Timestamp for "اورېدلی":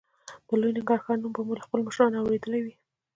2.21-2.61